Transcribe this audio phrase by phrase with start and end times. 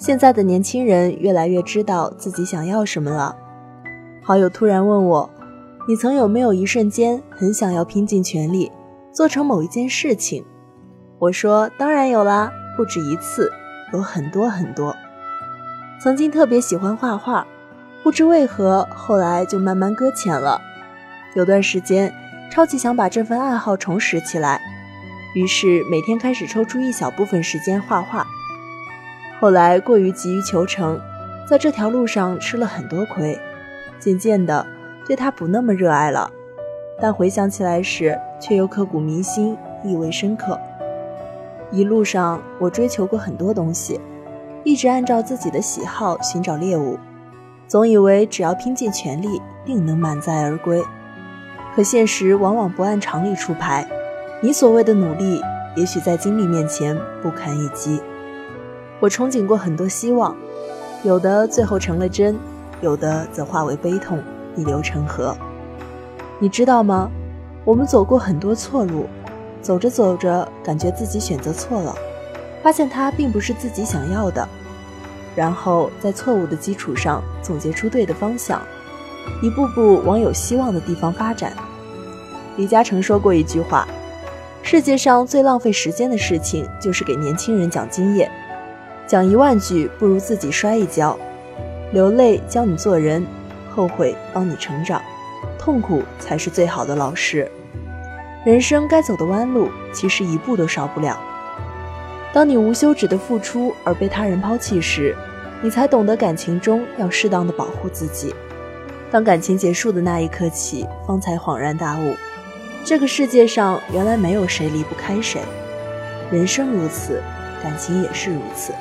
[0.00, 3.36] 现在的年轻人越来越知道自己想要什么了。
[4.22, 5.28] 好友突然问我
[5.86, 8.72] ：“你曾有没有一瞬间很想要拼尽全力
[9.12, 10.42] 做成某一件事情？”
[11.20, 13.52] 我说：“当然有啦，不止一次，
[13.92, 14.96] 有很多很多。
[16.02, 17.46] 曾经特别喜欢画画，
[18.02, 20.58] 不知为何后来就慢慢搁浅了。
[21.34, 22.10] 有段时间
[22.50, 24.62] 超级想把这份爱好重拾起来，
[25.34, 28.26] 于是每天开始抽出一小部分时间画画。
[29.40, 31.00] 后来过于急于求成，
[31.46, 33.40] 在这条路上吃了很多亏，
[33.98, 34.66] 渐渐的
[35.06, 36.30] 对它不那么热爱了。
[37.00, 40.60] 但回想起来时，却又刻骨铭心，意味深刻。”
[41.72, 43.98] 一路上，我追求过很多东西，
[44.62, 46.98] 一直按照自己的喜好寻找猎物，
[47.66, 50.82] 总以为只要拼尽全力，定能满载而归。
[51.74, 53.88] 可现实往往不按常理出牌，
[54.42, 55.40] 你所谓的努力，
[55.76, 58.02] 也许在经历面前不堪一击。
[59.00, 60.36] 我憧憬过很多希望，
[61.02, 62.38] 有的最后成了真，
[62.82, 64.22] 有的则化为悲痛，
[64.54, 65.34] 逆流成河。
[66.38, 67.10] 你知道吗？
[67.64, 69.06] 我们走过很多错路。
[69.62, 71.94] 走着走着，感觉自己选择错了，
[72.62, 74.48] 发现它并不是自己想要的，
[75.36, 78.62] 然后在错误的基础上总结出对的方向，
[79.42, 81.52] 一步步往有希望的地方发展。
[82.56, 83.86] 李嘉诚说过一句话
[84.64, 88.30] ：“世界上最浪费时间的事情，就是给年轻人讲经验，
[89.10, 91.18] 讲一万句不如自己摔一跤。
[91.92, 93.26] 流泪教你做人，
[93.74, 95.02] 后悔帮你成长，
[95.58, 97.50] 痛苦才是最好的老师。”
[98.46, 101.18] 人生该走的弯路，其实一步都少不了。
[102.32, 105.12] 当你无休止的付出而被他人抛弃时，
[105.60, 108.32] 你才懂得感情中要适当的保护自己。
[109.10, 112.14] 当感情结束的那一刻起，方才恍然大悟，
[112.84, 115.40] 这个世界上原来没有谁离不开谁。
[116.30, 117.20] 人生如此，
[117.60, 118.72] 感情也是如此。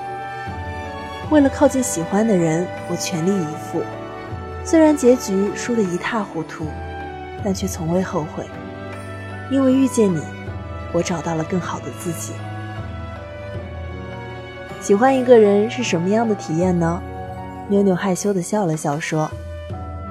[1.30, 3.84] 为了靠近喜欢的人，我全力以赴，
[4.66, 6.66] 虽然结局输得一塌糊涂，
[7.44, 8.44] 但却从未后悔。
[9.52, 10.22] 因为遇见你，
[10.92, 12.34] 我找到了更好的自己。
[14.82, 17.00] 喜欢一个人是什么样的体验呢？
[17.68, 19.30] 妞妞害羞的笑了笑说：“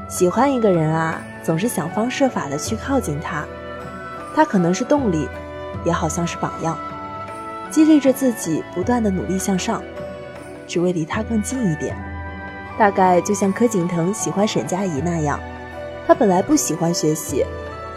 [0.08, 3.44] 喜欢一个人啊，总是想方设法的去靠近他，
[4.36, 5.28] 他可能是动力，
[5.84, 6.78] 也好像是榜样，
[7.72, 9.82] 激励着自己不断的努力向上，
[10.68, 11.96] 只为离他更近一点。
[12.78, 15.40] 大概就像柯景腾喜欢沈佳宜那样，
[16.06, 17.44] 他本来不喜欢学习。”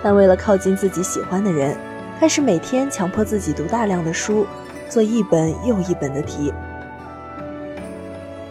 [0.04, 1.78] 但为了靠近自己喜欢的人，
[2.20, 4.48] 开始每天强迫自己读大量的书，
[4.90, 6.52] 做一本又一本的题。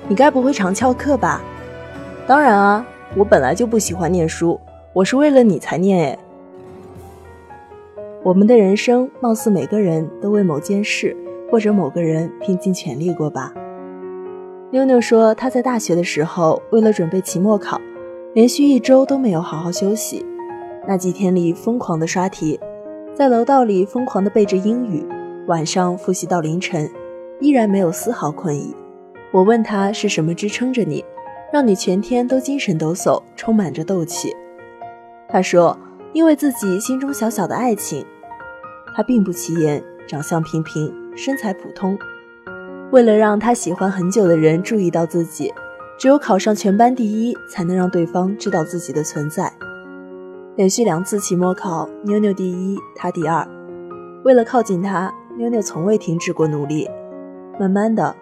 [0.07, 1.41] 你该不会常翘课吧？
[2.25, 4.61] 当然啊，我本来就不喜欢念书，
[4.93, 6.19] 我是为了你才念诶。
[8.23, 11.17] 我们的人生，貌似每个人都为某件事
[11.51, 13.53] 或者某个人拼尽全力过吧。
[14.73, 17.81] 妞妞说，她在大学的时候，为了准备期末考，
[18.35, 20.25] 连续一周都没有好好休息。
[20.87, 22.59] 那几天里疯狂的刷题，
[23.13, 25.05] 在楼道里疯狂的背着英语，
[25.49, 26.89] 晚上复习到凌晨，
[27.41, 28.73] 依然没有丝毫困意。
[29.33, 31.05] 我问他是什么支撑着你，
[31.53, 34.33] 让你全天都精神抖擞，充满着斗气。
[35.29, 35.77] 他说，
[36.13, 38.07] 因为自己心中小小的爱情。
[38.95, 41.99] 他并不起眼，长相平平，身材普通。
[42.91, 45.53] 为了让他喜欢很久的人注意到自己，
[45.97, 49.53] 只有考上全班第一，才能让对方知道自己的存在。
[50.57, 53.47] 连续两次期末考，妞妞第一，他第二。
[54.25, 56.89] 为了靠近他，妞妞从未停止过努力。
[57.61, 58.15] 慢慢的，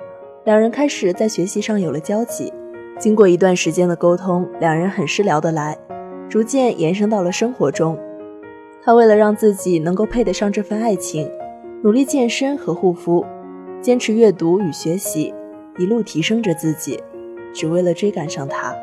[0.44, 2.52] 两人开始在学习上有了交集。
[2.98, 5.78] 经过一段时间的沟通，两人很是聊得来，
[6.28, 7.98] 逐渐延伸到了生活中。
[8.82, 11.30] 他为了让自己能够配得上这份爱情，
[11.82, 13.24] 努力健身和护肤，
[13.80, 15.34] 坚持阅读与学习，
[15.78, 17.02] 一路提升着自己，
[17.54, 18.74] 只为了追赶上他。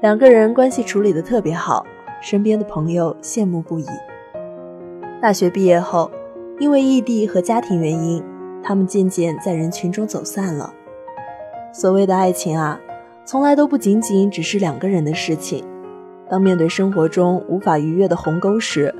[0.00, 1.86] 两个人关系处理的特别好。
[2.22, 3.84] 身边的朋友羡慕不已。
[5.20, 6.10] 大学毕业后，
[6.58, 8.24] 因为异地和家庭原因，
[8.64, 10.72] 他们渐渐在人群中走散了。
[11.74, 12.80] 所谓的爱情啊，
[13.26, 15.62] 从来都不仅仅只是两个人的事情。
[16.28, 18.92] 当面对生活中无法逾越的鸿沟时，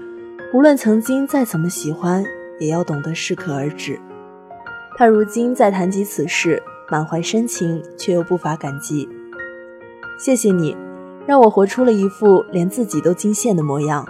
[0.53, 2.23] 无论曾经再怎么喜欢，
[2.61, 3.99] 也要懂得适可而止。
[4.99, 9.07] 他如今再谈及此事，满怀深情，却又不乏感激。
[10.19, 10.75] 谢谢你。
[11.27, 14.07] 让我活出了一副连自己都惊羡的模样。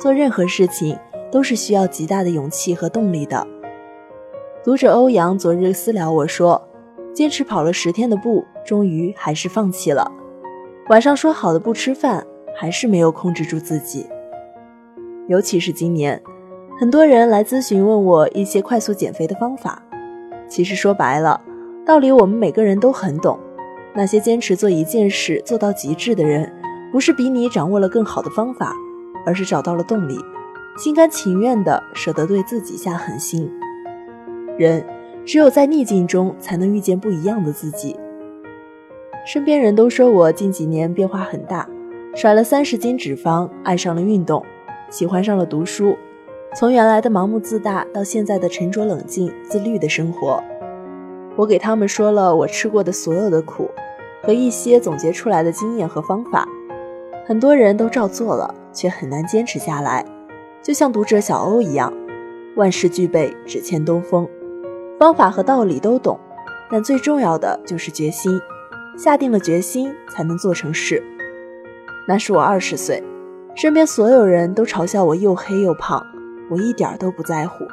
[0.00, 0.98] 做任何事情
[1.30, 3.46] 都是需要极大的勇气和动力的。
[4.64, 6.66] 读者欧阳昨日私聊我说，
[7.12, 10.10] 坚持跑了十天的步，终于还是放弃了。
[10.88, 14.06] 晚上说好的不吃饭，还是没有控制住自己。
[15.28, 16.20] 尤其是今年，
[16.80, 19.82] 很多人来咨询问我一些快速减肥的方法。
[20.48, 21.40] 其实说白了，
[21.86, 23.38] 道理我们每个人都很懂。
[23.94, 26.50] 那些坚持做一件事做到极致的人，
[26.90, 28.74] 不是比你掌握了更好的方法，
[29.26, 30.18] 而是找到了动力，
[30.76, 33.50] 心甘情愿的舍得对自己下狠心。
[34.58, 34.84] 人
[35.24, 37.94] 只有在逆境中，才能遇见不一样的自己。
[39.24, 41.68] 身边人都说我近几年变化很大，
[42.14, 44.44] 甩了三十斤脂肪，爱上了运动，
[44.90, 45.96] 喜欢上了读书。
[46.54, 50.42] 从原来的盲目自大，到现在的沉着冷静、自律的生活，
[51.34, 53.70] 我给他们说了我吃过的所有的苦，
[54.22, 56.46] 和一些总结出来的经验和方法。
[57.24, 60.04] 很多人都照做了，却很难坚持下来。
[60.62, 61.90] 就像读者小欧一样，
[62.54, 64.28] 万事俱备，只欠东风。
[65.00, 66.20] 方法和道理都懂，
[66.70, 68.38] 但最重要的就是决心。
[68.98, 71.02] 下定了决心，才能做成事。
[72.06, 73.02] 那是我二十岁，
[73.54, 76.06] 身边所有人都嘲笑我又黑又胖。
[76.52, 77.64] 我一点都不在乎，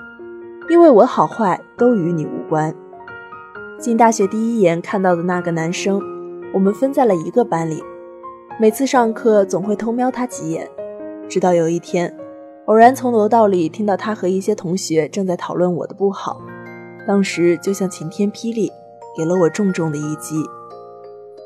[0.69, 2.73] 因为我好坏都与你无关。
[3.77, 6.01] 进大学第一眼看到的那个男生，
[6.53, 7.83] 我们分在了一个班里，
[8.57, 10.65] 每次上课总会偷瞄他几眼。
[11.27, 12.15] 直到有一天，
[12.67, 16.39] 偶然从楼道里听到他和一些同学正在讨论我的不好，
[17.05, 18.71] 当时就像晴天霹雳，
[19.17, 20.41] 给了我重重的一击。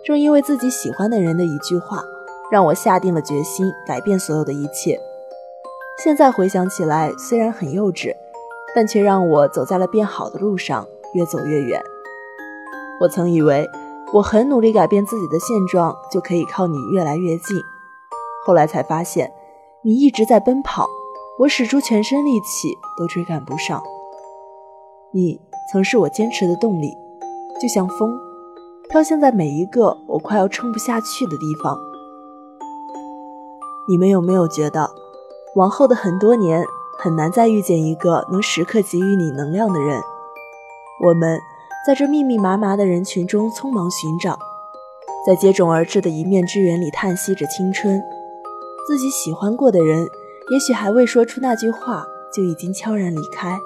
[0.05, 2.03] 正因为自己喜欢的人的一句话，
[2.51, 4.99] 让我下定了决心改变所有的一切。
[5.99, 8.13] 现在回想起来，虽然很幼稚，
[8.75, 11.81] 但却让我走在了变好的路上，越走越远。
[12.99, 13.69] 我曾以为
[14.11, 17.57] 我很努力改变自己的现状，就可以靠你越来越近。
[18.45, 19.31] 后来才发现，
[19.83, 20.87] 你一直在奔跑，
[21.39, 23.81] 我使出全身力气都追赶不上。
[25.11, 25.39] 你
[25.71, 26.97] 曾是我坚持的动力，
[27.61, 28.19] 就像风，
[28.89, 31.77] 飘向在每一个我快要撑不下去的地方。
[33.87, 35.02] 你们有没有觉得？
[35.55, 36.65] 往后的很多年，
[36.97, 40.01] 很难再遇见一个能时刻给予你能量的人。
[41.03, 41.39] 我们
[41.85, 44.39] 在这密密麻麻的人群中匆忙寻找，
[45.27, 48.01] 在接踵而至的一面之缘里叹息着青春。
[48.87, 50.07] 自己喜欢过的人，
[50.49, 53.59] 也许还未说出那句话，就已经悄然离开。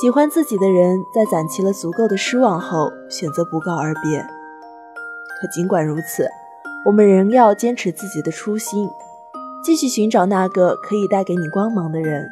[0.00, 4.20] 喜欢自己的人，在攒齐了足够的失望后，选择不告而别。
[5.40, 6.28] 可尽管如此，
[6.84, 8.90] 我们仍要坚持自己的初心。
[9.64, 12.28] 继续寻找那个可以带给你光芒的人。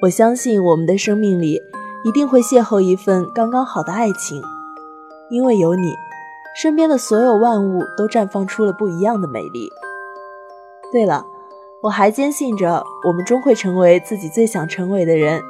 [0.00, 1.60] 我相信我们的生命里
[2.04, 4.40] 一定会邂逅一份刚刚好的爱情，
[5.28, 5.94] 因为有你，
[6.60, 9.68] 身边的所有万物都绽放出了不一样的美丽。
[10.92, 11.24] 对了，
[11.82, 15.42] 我还坚信着我们终会成为自己最想成为的人。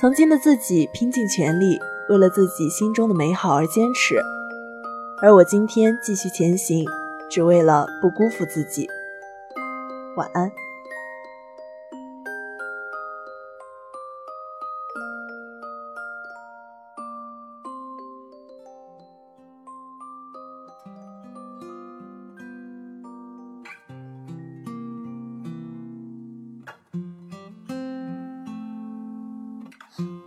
[0.00, 1.78] 曾经的自己拼尽全力，
[2.08, 4.16] 为了自己心中的美好而坚持，
[5.20, 6.84] 而我今天继续前行，
[7.28, 8.88] 只为了不辜负自己。
[10.18, 10.52] 晚安。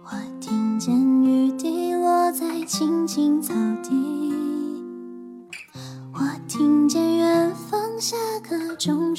[0.04, 3.54] 我听见雨滴落在青青草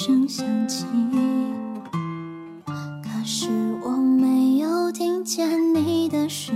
[0.04, 0.84] 声响起
[3.04, 3.48] 可是
[3.84, 6.52] 我没有听见你的声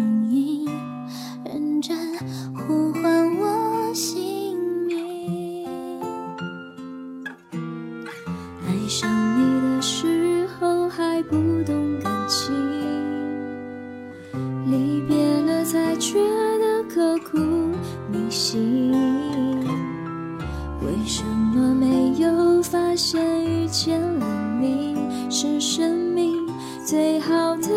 [22.77, 24.27] 发现遇见了
[24.61, 24.95] 你
[25.31, 26.47] 是生命
[26.85, 27.69] 最好的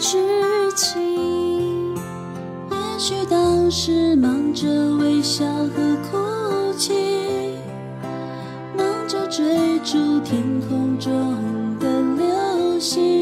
[0.00, 0.18] 事
[0.74, 1.94] 情。
[1.94, 6.92] 也许当时忙着微笑和哭泣
[8.76, 13.21] 忙着追逐天空中的流星。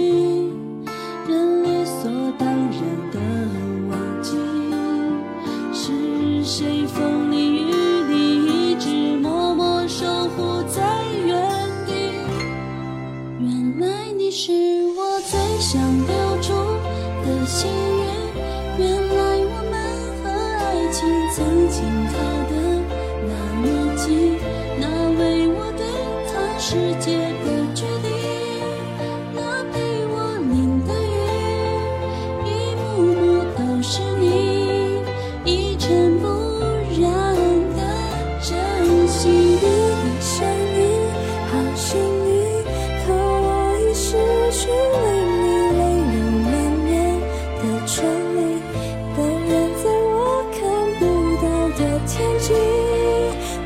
[52.12, 52.52] 天际，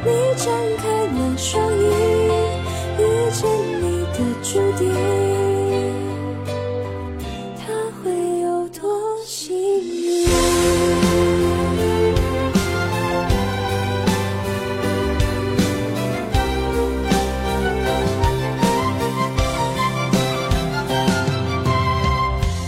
[0.04, 1.80] 你张开了双翼，
[2.98, 3.00] 遇
[3.32, 3.48] 见
[3.80, 4.82] 你的注定。
[7.56, 7.72] 他
[8.02, 8.82] 会有多
[9.24, 10.28] 幸运？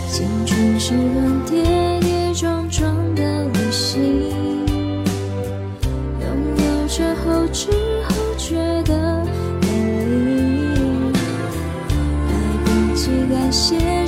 [0.09, 0.17] 青
[0.47, 4.26] 春是段跌跌撞撞的旅行。
[7.27, 7.69] 后知
[8.07, 9.23] 后觉的
[9.61, 11.11] 美丽。
[11.13, 14.06] 来不及感谢